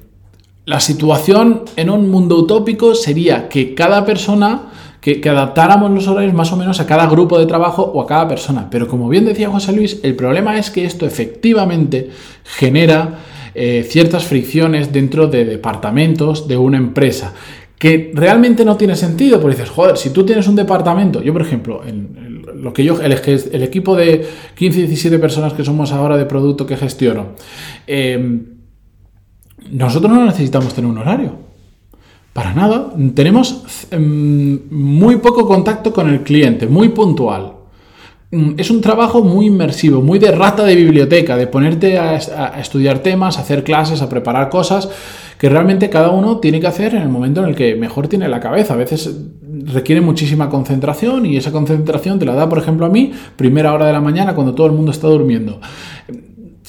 la 0.67 0.81
situación 0.81 1.63
en 1.77 1.89
un 1.89 2.11
mundo 2.11 2.37
utópico 2.37 2.95
sería 2.95 3.49
que 3.49 3.75
cada 3.75 4.05
persona 4.05 4.71
que, 5.01 5.21
adaptáramos 5.29 5.91
los 5.91 6.07
horarios 6.09 6.35
más 6.35 6.53
o 6.53 6.57
menos 6.57 6.81
a 6.81 6.87
cada 6.87 7.07
grupo 7.07 7.39
de 7.39 7.47
trabajo 7.47 7.83
o 7.83 8.03
a 8.03 8.07
cada 8.07 8.29
persona. 8.29 8.69
Pero 8.71 8.87
como 8.87 9.09
bien 9.09 9.25
decía 9.25 9.51
José 9.51 9.73
Luis, 9.73 10.01
el 10.03 10.15
problema 10.15 10.59
es 10.59 10.71
que 10.71 10.85
esto 10.85 11.07
efectivamente 11.07 12.11
genera 12.45 13.21
eh, 13.55 13.87
ciertas 13.89 14.25
fricciones 14.25 14.93
dentro 14.93 15.27
de 15.27 15.45
departamentos 15.45 16.47
de 16.47 16.57
una 16.57 16.77
empresa 16.77 17.33
que 17.79 18.13
realmente 18.15 18.63
no 18.63 18.77
tiene 18.77 18.95
sentido, 18.95 19.41
porque 19.41 19.57
dices, 19.57 19.71
joder, 19.71 19.97
si 19.97 20.11
tú 20.11 20.27
tienes 20.27 20.47
un 20.47 20.55
departamento, 20.55 21.23
yo 21.23 21.33
por 21.33 21.41
ejemplo, 21.41 21.83
lo 22.55 22.75
que 22.75 22.85
yo, 22.85 23.01
el, 23.01 23.13
el, 23.13 23.63
equipo 23.63 23.97
de 23.97 24.27
15, 24.55 24.81
17 24.81 25.19
personas 25.19 25.55
que 25.55 25.65
somos 25.65 25.91
ahora 25.91 26.19
de 26.19 26.27
producto 26.27 26.67
que 26.67 26.77
gestiono, 26.77 27.29
eh, 27.87 28.43
nosotros 29.71 30.13
no 30.13 30.27
necesitamos 30.27 30.75
tener 30.75 30.91
un 30.91 30.99
horario. 30.99 31.50
Para 32.33 32.55
nada. 32.55 32.93
Tenemos 33.15 33.87
em, 33.91 34.61
muy 34.71 35.17
poco 35.17 35.47
contacto 35.47 35.93
con 35.93 36.09
el 36.09 36.23
cliente, 36.23 36.67
muy 36.67 36.91
puntual. 36.91 37.55
Mm, 38.33 38.53
es 38.59 38.71
un 38.71 38.81
trabajo 38.81 39.23
muy 39.25 39.47
inmersivo, 39.47 40.01
muy 40.03 40.21
de 40.21 40.31
rata 40.31 40.65
de 40.65 40.77
biblioteca, 40.77 41.37
de 41.37 41.49
ponerte 41.49 41.99
a, 41.99 42.17
estudiar 42.61 43.01
temas, 43.01 43.39
a 43.39 43.41
hacer 43.41 43.65
clases, 43.65 44.03
a 44.03 44.09
preparar 44.09 44.49
cosas 44.49 44.89
que 45.37 45.49
realmente 45.49 45.91
cada 45.91 46.11
uno 46.11 46.39
tiene 46.39 46.61
que 46.61 46.67
hacer 46.67 46.95
en 46.95 47.03
el 47.03 47.09
momento 47.09 47.43
en 47.43 47.49
el 47.49 47.57
que 47.57 47.75
mejor 47.75 48.07
tiene 48.09 48.29
la 48.29 48.41
cabeza. 48.41 48.75
A 48.75 48.77
veces 48.77 49.17
requiere 49.65 50.01
muchísima 50.01 50.49
concentración 50.49 51.27
y 51.27 51.37
esa 51.37 51.51
concentración 51.51 52.19
te 52.19 52.27
la 52.27 52.35
da, 52.35 52.49
por 52.49 52.59
ejemplo, 52.59 52.87
a 52.87 52.91
mí, 52.91 53.13
primera 53.37 53.73
hora 53.73 53.87
de 53.87 53.93
la 53.93 54.01
mañana 54.01 54.35
cuando 54.35 54.55
todo 54.55 54.67
el 54.67 54.75
mundo 54.75 54.93
está 54.93 55.09
durmiendo. 55.09 55.61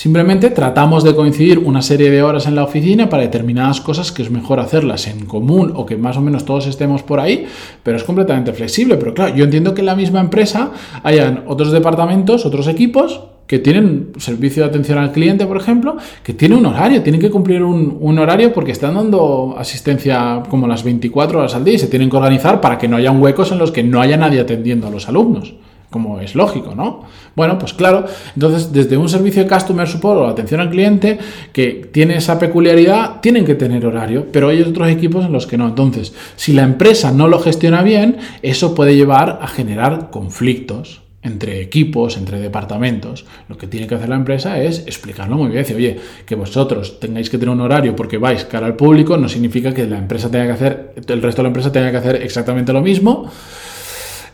Simplemente 0.02 0.50
tratamos 0.50 1.04
de 1.04 1.14
coincidir 1.14 1.60
una 1.60 1.84
serie 1.84 2.10
de 2.10 2.24
horas 2.24 2.48
en 2.48 2.56
la 2.56 2.64
oficina 2.64 3.08
para 3.08 3.22
determinadas 3.22 3.82
cosas 3.82 4.12
que 4.12 4.24
es 4.24 4.32
mejor 4.32 4.60
hacerlas 4.60 5.06
en 5.06 5.28
común 5.28 5.74
o 5.76 5.86
que 5.86 5.96
más 5.96 6.18
o 6.18 6.22
menos 6.22 6.44
todos 6.44 6.66
estemos 6.66 7.04
por 7.04 7.20
ahí, 7.20 7.46
pero 7.84 7.98
es 7.98 8.04
completamente 8.04 8.52
flexible. 8.52 8.98
Pero 8.98 9.14
claro, 9.14 9.36
yo 9.36 9.44
entiendo 9.44 9.76
que 9.76 9.82
en 9.82 9.86
la 9.86 9.96
misma 9.96 10.20
empresa 10.20 10.72
hayan 11.04 11.44
otros 11.46 11.72
departamentos, 11.72 12.48
otros 12.48 12.68
equipos 12.68 13.22
que 13.46 13.60
tienen 13.60 14.14
servicio 14.18 14.64
de 14.64 14.70
atención 14.70 14.98
al 14.98 15.12
cliente, 15.12 15.46
por 15.46 15.58
ejemplo, 15.58 15.98
que 16.24 16.34
tienen 16.34 16.58
un 16.58 16.66
horario, 16.66 17.04
tienen 17.04 17.22
que 17.22 17.30
cumplir 17.30 17.62
un, 17.62 17.98
un, 18.00 18.18
horario 18.18 18.52
porque 18.54 18.72
están 18.72 18.96
dando 18.96 19.54
asistencia 19.56 20.42
como 20.50 20.68
las 20.68 20.84
24 20.84 21.38
horas 21.38 21.54
al 21.54 21.64
día 21.64 21.76
y 21.76 21.78
se 21.78 21.86
tienen 21.86 22.10
que 22.10 22.18
organizar 22.18 22.60
para 22.60 22.80
que 22.80 22.88
no 22.88 22.98
haya 22.98 23.12
huecos 23.12 23.52
en 23.52 23.60
los 23.60 23.72
que 23.72 23.84
no 23.84 24.02
haya 24.02 24.18
nadie 24.18 24.40
atendiendo 24.40 24.88
a 24.88 24.90
los 24.90 25.08
alumnos 25.08 25.54
como 25.92 26.22
es 26.22 26.36
lógico, 26.36 26.74
¿no? 26.74 27.04
Bueno, 27.36 27.60
pues 27.60 27.74
claro, 27.74 28.06
entonces 28.34 28.72
desde 28.72 28.98
un 28.98 29.10
servicio 29.10 29.44
de 29.44 29.50
customer 29.50 29.88
support 29.88 30.22
o 30.22 30.28
atención 30.28 30.62
al 30.62 30.70
cliente 30.70 31.20
que 31.52 31.90
tiene 31.92 32.16
esa 32.16 32.40
peculiaridad, 32.40 33.20
tienen 33.22 33.46
que 33.46 33.56
tener 33.56 33.86
horario, 33.86 34.26
pero 34.32 34.50
hay 34.50 34.62
otros 34.62 34.88
equipos 34.88 35.26
en 35.26 35.34
los 35.34 35.46
que 35.46 35.58
no. 35.58 35.68
Entonces, 35.68 36.14
si 36.38 36.54
la 36.54 36.64
empresa 36.64 37.12
no 37.12 37.28
lo 37.28 37.40
gestiona 37.40 37.84
bien, 37.84 38.18
eso 38.42 38.74
puede 38.74 38.96
llevar 38.96 39.40
a 39.42 39.48
generar 39.48 40.10
conflictos 40.12 41.02
entre 41.24 41.62
equipos, 41.62 42.18
entre 42.18 42.40
departamentos. 42.40 43.26
Lo 43.50 43.58
que 43.58 43.68
tiene 43.68 43.86
que 43.86 43.96
hacer 43.96 44.10
la 44.10 44.16
empresa 44.16 44.62
es 44.62 44.80
explicarlo 44.88 45.36
muy 45.36 45.50
bien. 45.50 45.62
Decir, 45.62 45.76
oye, 45.76 46.00
que 46.26 46.36
vosotros 46.36 47.00
tengáis 47.00 47.30
que 47.30 47.38
tener 47.38 47.54
un 47.54 47.62
horario 47.62 47.96
porque 47.96 48.18
vais 48.18 48.46
cara 48.46 48.66
al 48.66 48.76
público, 48.76 49.18
no 49.18 49.28
significa 49.28 49.74
que 49.74 49.86
la 49.86 49.98
empresa 49.98 50.32
tenga 50.32 50.46
que 50.48 50.52
hacer, 50.54 50.94
el 51.08 51.22
resto 51.22 51.42
de 51.42 51.44
la 51.44 51.50
empresa 51.50 51.72
tenga 51.72 51.92
que 51.92 51.98
hacer 51.98 52.16
exactamente 52.24 52.72
lo 52.72 52.82
mismo 52.82 53.30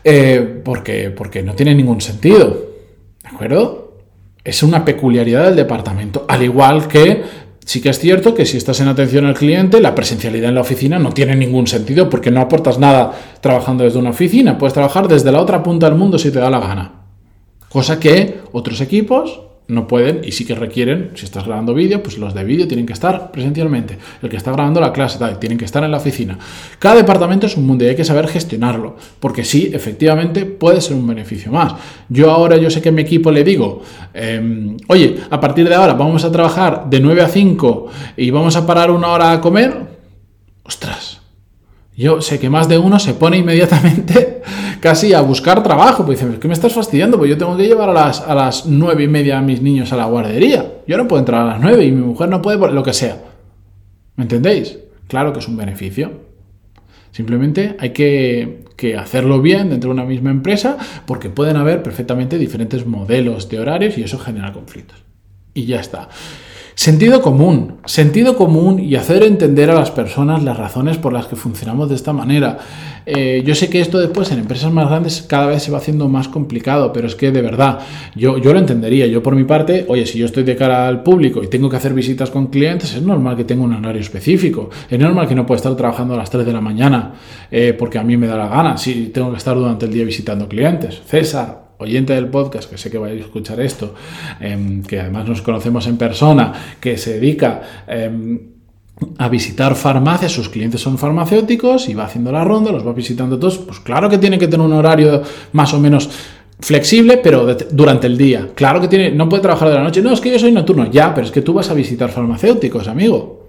eh, 0.04 0.60
porque, 0.64 1.10
porque 1.10 1.42
no 1.42 1.54
tiene 1.54 1.74
ningún 1.74 2.00
sentido. 2.00 2.68
¿De 3.22 3.28
acuerdo? 3.28 3.98
Es 4.44 4.62
una 4.62 4.84
peculiaridad 4.84 5.44
del 5.44 5.56
departamento. 5.56 6.24
Al 6.28 6.42
igual 6.42 6.88
que 6.88 7.22
sí 7.64 7.82
que 7.82 7.90
es 7.90 7.98
cierto 7.98 8.34
que 8.34 8.46
si 8.46 8.56
estás 8.56 8.80
en 8.80 8.88
atención 8.88 9.26
al 9.26 9.34
cliente, 9.34 9.80
la 9.80 9.94
presencialidad 9.94 10.48
en 10.48 10.54
la 10.54 10.62
oficina 10.62 10.98
no 10.98 11.12
tiene 11.12 11.36
ningún 11.36 11.66
sentido 11.66 12.08
porque 12.08 12.30
no 12.30 12.40
aportas 12.40 12.78
nada 12.78 13.12
trabajando 13.40 13.84
desde 13.84 13.98
una 13.98 14.10
oficina. 14.10 14.56
Puedes 14.56 14.74
trabajar 14.74 15.08
desde 15.08 15.32
la 15.32 15.40
otra 15.40 15.62
punta 15.62 15.88
del 15.88 15.98
mundo 15.98 16.18
si 16.18 16.30
te 16.30 16.38
da 16.38 16.50
la 16.50 16.60
gana. 16.60 16.92
Cosa 17.68 18.00
que 18.00 18.40
otros 18.52 18.80
equipos 18.80 19.47
no 19.68 19.86
pueden 19.86 20.22
y 20.24 20.32
sí 20.32 20.46
que 20.46 20.54
requieren, 20.54 21.10
si 21.14 21.26
estás 21.26 21.44
grabando 21.44 21.74
vídeo, 21.74 22.02
pues 22.02 22.16
los 22.16 22.32
de 22.32 22.42
vídeo 22.42 22.66
tienen 22.66 22.86
que 22.86 22.94
estar 22.94 23.30
presencialmente. 23.30 23.98
El 24.22 24.30
que 24.30 24.38
está 24.38 24.50
grabando 24.50 24.80
la 24.80 24.92
clase, 24.92 25.18
tal, 25.18 25.38
tienen 25.38 25.58
que 25.58 25.66
estar 25.66 25.84
en 25.84 25.90
la 25.90 25.98
oficina. 25.98 26.38
Cada 26.78 26.96
departamento 26.96 27.46
es 27.46 27.56
un 27.56 27.66
mundo 27.66 27.84
y 27.84 27.88
hay 27.88 27.96
que 27.96 28.04
saber 28.04 28.28
gestionarlo, 28.28 28.96
porque 29.20 29.44
sí, 29.44 29.70
efectivamente 29.72 30.46
puede 30.46 30.80
ser 30.80 30.96
un 30.96 31.06
beneficio 31.06 31.52
más. 31.52 31.74
Yo 32.08 32.30
ahora, 32.30 32.56
yo 32.56 32.70
sé 32.70 32.80
que 32.80 32.88
a 32.88 32.92
mi 32.92 33.02
equipo 33.02 33.30
le 33.30 33.44
digo, 33.44 33.82
em, 34.14 34.76
oye, 34.88 35.16
a 35.30 35.38
partir 35.38 35.68
de 35.68 35.74
ahora 35.74 35.92
vamos 35.92 36.24
a 36.24 36.32
trabajar 36.32 36.88
de 36.88 37.00
9 37.00 37.22
a 37.22 37.28
5 37.28 37.86
y 38.16 38.30
vamos 38.30 38.56
a 38.56 38.66
parar 38.66 38.90
una 38.90 39.08
hora 39.08 39.32
a 39.32 39.40
comer. 39.40 39.98
Ostras, 40.64 41.07
yo 41.98 42.22
sé 42.22 42.38
que 42.38 42.48
más 42.48 42.68
de 42.68 42.78
uno 42.78 43.00
se 43.00 43.14
pone 43.14 43.38
inmediatamente 43.38 44.40
casi 44.80 45.14
a 45.14 45.20
buscar 45.20 45.64
trabajo. 45.64 46.06
Pues 46.06 46.20
dice, 46.20 46.38
¿qué 46.38 46.46
me 46.46 46.54
estás 46.54 46.72
fastidiando? 46.72 47.18
Pues 47.18 47.28
yo 47.28 47.36
tengo 47.36 47.56
que 47.56 47.66
llevar 47.66 47.90
a 47.90 47.92
las, 47.92 48.20
a 48.20 48.36
las 48.36 48.66
nueve 48.66 49.02
y 49.02 49.08
media 49.08 49.38
a 49.38 49.42
mis 49.42 49.60
niños 49.60 49.92
a 49.92 49.96
la 49.96 50.04
guardería. 50.04 50.74
Yo 50.86 50.96
no 50.96 51.08
puedo 51.08 51.18
entrar 51.18 51.42
a 51.42 51.46
las 51.46 51.60
nueve 51.60 51.84
y 51.84 51.90
mi 51.90 52.02
mujer 52.02 52.28
no 52.28 52.40
puede, 52.40 52.70
lo 52.70 52.84
que 52.84 52.92
sea. 52.92 53.18
¿Me 54.14 54.22
entendéis? 54.22 54.78
Claro 55.08 55.32
que 55.32 55.40
es 55.40 55.48
un 55.48 55.56
beneficio. 55.56 56.12
Simplemente 57.10 57.74
hay 57.80 57.90
que, 57.90 58.64
que, 58.76 58.96
hacerlo 58.96 59.42
bien 59.42 59.70
dentro 59.70 59.88
de 59.88 59.94
una 59.94 60.04
misma 60.04 60.30
empresa 60.30 60.76
porque 61.04 61.30
pueden 61.30 61.56
haber 61.56 61.82
perfectamente 61.82 62.38
diferentes 62.38 62.86
modelos 62.86 63.48
de 63.48 63.58
horarios 63.58 63.98
y 63.98 64.04
eso 64.04 64.20
genera 64.20 64.52
conflictos. 64.52 65.02
Y 65.52 65.66
ya 65.66 65.80
está. 65.80 66.08
Sentido 66.78 67.22
común, 67.22 67.78
sentido 67.86 68.36
común 68.36 68.78
y 68.78 68.94
hacer 68.94 69.24
entender 69.24 69.68
a 69.68 69.74
las 69.74 69.90
personas 69.90 70.44
las 70.44 70.56
razones 70.56 70.96
por 70.96 71.12
las 71.12 71.26
que 71.26 71.34
funcionamos 71.34 71.88
de 71.88 71.96
esta 71.96 72.12
manera. 72.12 72.56
Eh, 73.04 73.42
yo 73.44 73.56
sé 73.56 73.68
que 73.68 73.80
esto 73.80 73.98
después 73.98 74.30
en 74.30 74.38
empresas 74.38 74.72
más 74.72 74.88
grandes 74.88 75.22
cada 75.22 75.48
vez 75.48 75.64
se 75.64 75.72
va 75.72 75.78
haciendo 75.78 76.08
más 76.08 76.28
complicado, 76.28 76.92
pero 76.92 77.08
es 77.08 77.16
que 77.16 77.32
de 77.32 77.42
verdad, 77.42 77.80
yo, 78.14 78.38
yo 78.38 78.52
lo 78.52 78.60
entendería. 78.60 79.08
Yo 79.08 79.24
por 79.24 79.34
mi 79.34 79.42
parte, 79.42 79.86
oye, 79.88 80.06
si 80.06 80.20
yo 80.20 80.26
estoy 80.26 80.44
de 80.44 80.54
cara 80.54 80.86
al 80.86 81.02
público 81.02 81.42
y 81.42 81.48
tengo 81.48 81.68
que 81.68 81.74
hacer 81.74 81.92
visitas 81.92 82.30
con 82.30 82.46
clientes, 82.46 82.94
es 82.94 83.02
normal 83.02 83.36
que 83.36 83.42
tenga 83.42 83.64
un 83.64 83.74
horario 83.74 84.00
específico. 84.00 84.70
Es 84.88 85.00
normal 85.00 85.26
que 85.26 85.34
no 85.34 85.44
pueda 85.44 85.56
estar 85.56 85.74
trabajando 85.74 86.14
a 86.14 86.18
las 86.18 86.30
3 86.30 86.46
de 86.46 86.52
la 86.52 86.60
mañana 86.60 87.12
eh, 87.50 87.74
porque 87.76 87.98
a 87.98 88.04
mí 88.04 88.16
me 88.16 88.28
da 88.28 88.36
la 88.36 88.46
gana, 88.46 88.78
si 88.78 89.06
tengo 89.06 89.32
que 89.32 89.38
estar 89.38 89.56
durante 89.56 89.86
el 89.86 89.92
día 89.92 90.04
visitando 90.04 90.46
clientes. 90.46 91.02
César, 91.04 91.67
oyente 91.78 92.12
del 92.12 92.28
podcast, 92.28 92.70
que 92.70 92.78
sé 92.78 92.90
que 92.90 92.98
vais 92.98 93.20
a 93.20 93.24
escuchar 93.24 93.60
esto, 93.60 93.94
em, 94.40 94.82
que 94.82 95.00
además 95.00 95.28
nos 95.28 95.42
conocemos 95.42 95.86
en 95.86 95.96
persona, 95.96 96.52
que 96.80 96.96
se 96.96 97.14
dedica 97.14 97.62
em, 97.86 98.38
a 99.18 99.28
visitar 99.28 99.74
farmacias, 99.76 100.32
sus 100.32 100.48
clientes 100.48 100.80
son 100.80 100.98
farmacéuticos 100.98 101.88
y 101.88 101.94
va 101.94 102.04
haciendo 102.04 102.32
la 102.32 102.44
ronda, 102.44 102.72
los 102.72 102.86
va 102.86 102.92
visitando 102.92 103.38
todos, 103.38 103.58
pues 103.58 103.78
claro 103.80 104.08
que 104.08 104.18
tiene 104.18 104.38
que 104.38 104.48
tener 104.48 104.66
un 104.66 104.72
horario 104.72 105.22
más 105.52 105.72
o 105.72 105.78
menos 105.78 106.10
flexible, 106.60 107.18
pero 107.18 107.46
durante 107.70 108.06
el 108.06 108.18
día. 108.18 108.48
Claro 108.54 108.80
que 108.80 108.88
tiene, 108.88 109.12
no 109.12 109.28
puede 109.28 109.42
trabajar 109.42 109.68
de 109.68 109.74
la 109.74 109.84
noche. 109.84 110.02
No, 110.02 110.12
es 110.12 110.20
que 110.20 110.32
yo 110.32 110.38
soy 110.38 110.52
nocturno. 110.52 110.90
Ya, 110.90 111.14
pero 111.14 111.26
es 111.26 111.32
que 111.32 111.42
tú 111.42 111.52
vas 111.52 111.70
a 111.70 111.74
visitar 111.74 112.10
farmacéuticos, 112.10 112.88
amigo. 112.88 113.46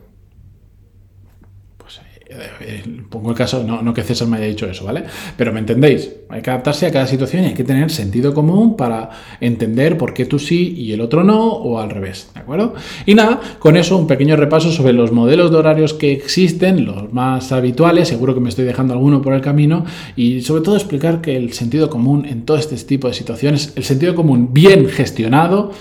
Eh, 2.61 2.98
pongo 3.09 3.31
el 3.31 3.35
caso, 3.35 3.63
no, 3.63 3.81
no 3.81 3.93
que 3.93 4.03
César 4.03 4.27
me 4.27 4.37
haya 4.37 4.45
dicho 4.45 4.67
eso, 4.67 4.85
¿vale? 4.85 5.03
Pero 5.35 5.51
me 5.51 5.59
entendéis, 5.59 6.11
hay 6.29 6.41
que 6.41 6.49
adaptarse 6.51 6.85
a 6.85 6.91
cada 6.91 7.07
situación 7.07 7.43
y 7.43 7.47
hay 7.47 7.53
que 7.53 7.63
tener 7.63 7.89
sentido 7.89 8.33
común 8.33 8.77
para 8.77 9.09
entender 9.41 9.97
por 9.97 10.13
qué 10.13 10.25
tú 10.25 10.37
sí 10.37 10.75
y 10.77 10.91
el 10.91 11.01
otro 11.01 11.23
no, 11.23 11.47
o 11.47 11.79
al 11.79 11.89
revés, 11.89 12.29
¿de 12.33 12.41
acuerdo? 12.41 12.75
Y 13.05 13.15
nada, 13.15 13.39
con 13.57 13.77
eso 13.77 13.97
un 13.97 14.05
pequeño 14.05 14.35
repaso 14.35 14.71
sobre 14.71 14.93
los 14.93 15.11
modelos 15.11 15.49
de 15.49 15.57
horarios 15.57 15.93
que 15.93 16.11
existen, 16.11 16.85
los 16.85 17.11
más 17.11 17.51
habituales, 17.51 18.07
seguro 18.07 18.35
que 18.35 18.41
me 18.41 18.49
estoy 18.49 18.65
dejando 18.65 18.93
alguno 18.93 19.21
por 19.21 19.33
el 19.33 19.41
camino, 19.41 19.85
y 20.15 20.41
sobre 20.41 20.61
todo 20.61 20.75
explicar 20.75 21.21
que 21.21 21.35
el 21.35 21.53
sentido 21.53 21.89
común 21.89 22.25
en 22.25 22.43
todo 22.45 22.57
este 22.57 22.75
tipo 22.75 23.07
de 23.07 23.13
situaciones, 23.13 23.73
el 23.75 23.83
sentido 23.83 24.13
común 24.13 24.53
bien 24.53 24.87
gestionado, 24.87 25.71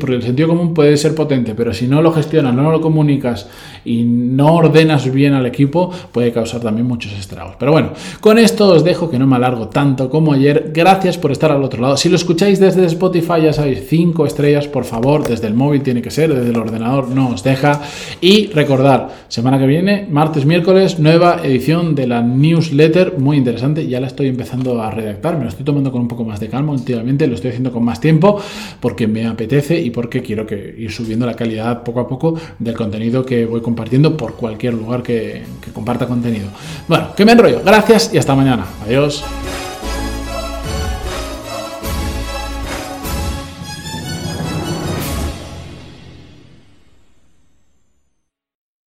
porque 0.00 0.16
el 0.16 0.22
sentido 0.22 0.48
común 0.48 0.74
puede 0.74 0.96
ser 0.96 1.14
potente, 1.14 1.54
pero 1.54 1.72
si 1.72 1.86
no 1.86 2.02
lo 2.02 2.12
gestionas, 2.12 2.54
no 2.54 2.70
lo 2.70 2.80
comunicas 2.80 3.48
y 3.84 4.02
no 4.02 4.54
ordenas 4.54 5.10
bien 5.12 5.34
al 5.34 5.46
equipo, 5.46 5.92
puede 6.12 6.32
causar 6.32 6.60
también 6.72 6.88
muchos 6.88 7.12
estragos. 7.12 7.56
Pero 7.58 7.70
bueno, 7.70 7.90
con 8.20 8.38
esto 8.38 8.68
os 8.68 8.82
dejo 8.82 9.10
que 9.10 9.18
no 9.18 9.26
me 9.26 9.36
alargo 9.36 9.68
tanto 9.68 10.08
como 10.08 10.32
ayer. 10.32 10.70
Gracias 10.72 11.18
por 11.18 11.30
estar 11.30 11.52
al 11.52 11.62
otro 11.62 11.82
lado. 11.82 11.98
Si 11.98 12.08
lo 12.08 12.16
escucháis 12.16 12.58
desde 12.58 12.86
Spotify, 12.86 13.42
ya 13.42 13.52
sabéis, 13.52 13.84
5 13.86 14.24
estrellas, 14.24 14.68
por 14.68 14.84
favor, 14.84 15.28
desde 15.28 15.48
el 15.48 15.54
móvil 15.54 15.82
tiene 15.82 16.00
que 16.00 16.10
ser, 16.10 16.34
desde 16.34 16.48
el 16.48 16.56
ordenador 16.56 17.08
no 17.08 17.28
os 17.28 17.42
deja. 17.42 17.82
Y 18.22 18.46
recordar, 18.46 19.26
semana 19.28 19.58
que 19.58 19.66
viene, 19.66 20.06
martes, 20.10 20.46
miércoles, 20.46 20.98
nueva 20.98 21.40
edición 21.44 21.94
de 21.94 22.06
la 22.06 22.22
newsletter, 22.22 23.18
muy 23.18 23.36
interesante, 23.36 23.86
ya 23.86 24.00
la 24.00 24.06
estoy 24.06 24.28
empezando 24.28 24.80
a 24.80 24.90
redactar, 24.90 25.36
me 25.36 25.44
lo 25.44 25.50
estoy 25.50 25.64
tomando 25.64 25.92
con 25.92 26.00
un 26.00 26.08
poco 26.08 26.24
más 26.24 26.40
de 26.40 26.48
calma 26.48 26.72
últimamente, 26.72 27.26
lo 27.26 27.34
estoy 27.34 27.50
haciendo 27.50 27.70
con 27.70 27.84
más 27.84 28.00
tiempo 28.00 28.40
porque 28.80 29.06
me 29.06 29.26
apetece 29.26 29.78
y 29.78 29.90
porque 29.90 30.22
quiero 30.22 30.46
que 30.46 30.74
ir 30.78 30.90
subiendo 30.90 31.26
la 31.26 31.34
calidad 31.34 31.82
poco 31.82 32.00
a 32.00 32.08
poco 32.08 32.38
del 32.58 32.74
contenido 32.74 33.26
que 33.26 33.44
voy 33.44 33.60
compartiendo 33.60 34.16
por 34.16 34.34
cualquier 34.34 34.74
lugar 34.74 35.02
que, 35.02 35.42
que 35.60 35.70
comparta 35.72 36.06
contenido. 36.06 36.48
Bueno, 36.88 37.14
que 37.14 37.24
me 37.24 37.32
enrollo. 37.32 37.62
Gracias 37.64 38.10
y 38.12 38.18
hasta 38.18 38.34
mañana. 38.34 38.64
Adiós. 38.84 39.24